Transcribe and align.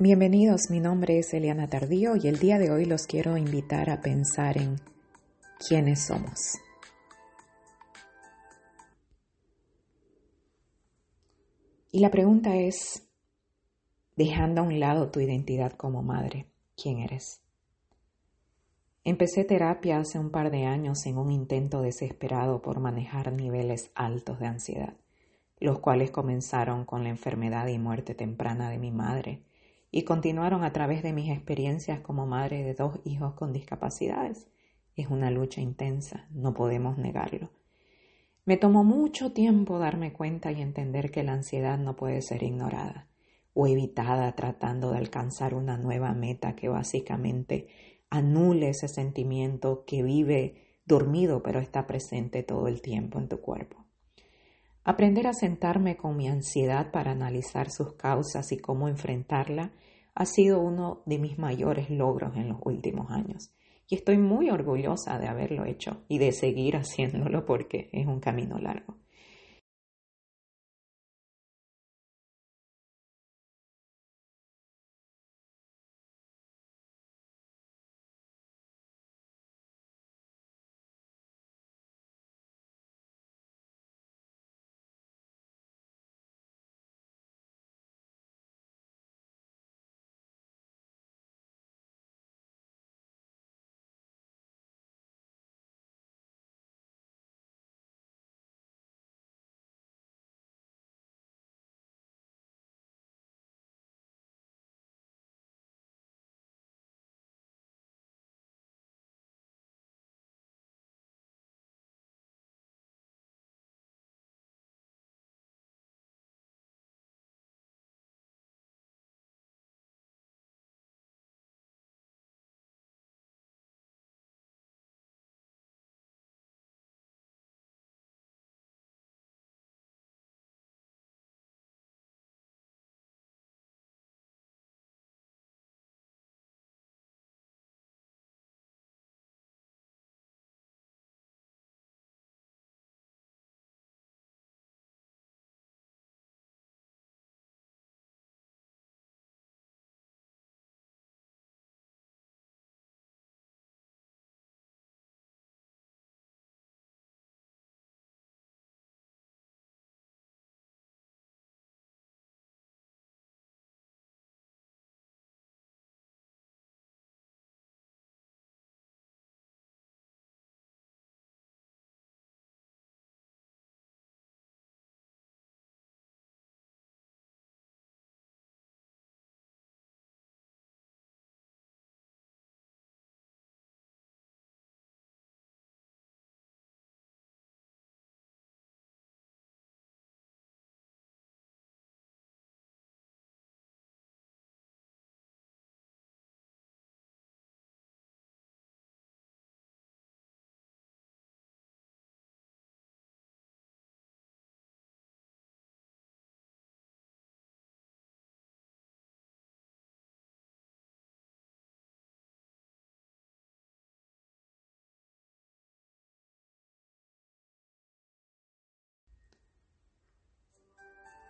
Bienvenidos, 0.00 0.70
mi 0.70 0.78
nombre 0.78 1.18
es 1.18 1.34
Eliana 1.34 1.66
Tardío 1.66 2.14
y 2.14 2.28
el 2.28 2.38
día 2.38 2.60
de 2.60 2.70
hoy 2.70 2.84
los 2.84 3.08
quiero 3.08 3.36
invitar 3.36 3.90
a 3.90 4.00
pensar 4.00 4.56
en 4.56 4.76
quiénes 5.58 6.06
somos. 6.06 6.38
Y 11.90 11.98
la 11.98 12.12
pregunta 12.12 12.54
es, 12.54 13.08
dejando 14.14 14.60
a 14.60 14.64
un 14.64 14.78
lado 14.78 15.10
tu 15.10 15.18
identidad 15.18 15.72
como 15.72 16.00
madre, 16.04 16.46
¿quién 16.80 17.00
eres? 17.00 17.42
Empecé 19.02 19.42
terapia 19.42 19.98
hace 19.98 20.20
un 20.20 20.30
par 20.30 20.52
de 20.52 20.64
años 20.64 21.06
en 21.06 21.18
un 21.18 21.32
intento 21.32 21.82
desesperado 21.82 22.62
por 22.62 22.78
manejar 22.78 23.32
niveles 23.32 23.90
altos 23.96 24.38
de 24.38 24.46
ansiedad, 24.46 24.94
los 25.58 25.80
cuales 25.80 26.12
comenzaron 26.12 26.84
con 26.84 27.02
la 27.02 27.08
enfermedad 27.08 27.66
y 27.66 27.78
muerte 27.80 28.14
temprana 28.14 28.70
de 28.70 28.78
mi 28.78 28.92
madre 28.92 29.42
y 29.90 30.02
continuaron 30.02 30.64
a 30.64 30.72
través 30.72 31.02
de 31.02 31.12
mis 31.12 31.30
experiencias 31.30 32.00
como 32.00 32.26
madre 32.26 32.62
de 32.62 32.74
dos 32.74 33.00
hijos 33.04 33.34
con 33.34 33.52
discapacidades. 33.52 34.48
Es 34.96 35.08
una 35.08 35.30
lucha 35.30 35.60
intensa, 35.60 36.26
no 36.30 36.54
podemos 36.54 36.98
negarlo. 36.98 37.50
Me 38.44 38.56
tomó 38.56 38.84
mucho 38.84 39.32
tiempo 39.32 39.78
darme 39.78 40.12
cuenta 40.12 40.52
y 40.52 40.62
entender 40.62 41.10
que 41.10 41.22
la 41.22 41.32
ansiedad 41.32 41.78
no 41.78 41.96
puede 41.96 42.22
ser 42.22 42.42
ignorada 42.42 43.08
o 43.54 43.66
evitada 43.66 44.32
tratando 44.32 44.92
de 44.92 44.98
alcanzar 44.98 45.54
una 45.54 45.76
nueva 45.76 46.12
meta 46.12 46.54
que 46.54 46.68
básicamente 46.68 47.68
anule 48.08 48.70
ese 48.70 48.88
sentimiento 48.88 49.84
que 49.86 50.02
vive 50.02 50.80
dormido 50.86 51.42
pero 51.42 51.60
está 51.60 51.86
presente 51.86 52.42
todo 52.42 52.68
el 52.68 52.80
tiempo 52.80 53.18
en 53.18 53.28
tu 53.28 53.40
cuerpo. 53.40 53.84
Aprender 54.84 55.26
a 55.26 55.34
sentarme 55.34 55.98
con 55.98 56.16
mi 56.16 56.28
ansiedad 56.28 56.90
para 56.90 57.10
analizar 57.10 57.70
sus 57.70 57.92
causas 57.92 58.50
y 58.52 58.56
cómo 58.56 58.88
enfrentarla 58.88 59.72
ha 60.18 60.26
sido 60.26 60.58
uno 60.58 61.04
de 61.06 61.16
mis 61.16 61.38
mayores 61.38 61.90
logros 61.90 62.36
en 62.36 62.48
los 62.48 62.58
últimos 62.64 63.08
años. 63.12 63.52
Y 63.86 63.94
estoy 63.94 64.18
muy 64.18 64.50
orgullosa 64.50 65.16
de 65.20 65.28
haberlo 65.28 65.64
hecho 65.64 66.02
y 66.08 66.18
de 66.18 66.32
seguir 66.32 66.74
haciéndolo 66.74 67.46
porque 67.46 67.88
es 67.92 68.04
un 68.04 68.18
camino 68.18 68.58
largo. 68.58 68.96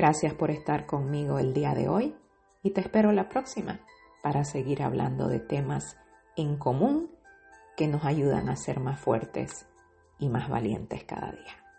Gracias 0.00 0.32
por 0.32 0.50
estar 0.50 0.86
conmigo 0.86 1.38
el 1.38 1.52
día 1.52 1.74
de 1.74 1.90
hoy 1.90 2.16
y 2.62 2.70
te 2.70 2.80
espero 2.80 3.12
la 3.12 3.28
próxima 3.28 3.80
para 4.22 4.44
seguir 4.44 4.82
hablando 4.82 5.28
de 5.28 5.40
temas 5.40 5.98
en 6.38 6.56
común 6.56 7.10
que 7.76 7.86
nos 7.86 8.06
ayudan 8.06 8.48
a 8.48 8.56
ser 8.56 8.80
más 8.80 8.98
fuertes 8.98 9.66
y 10.18 10.30
más 10.30 10.48
valientes 10.48 11.04
cada 11.04 11.32
día. 11.32 11.69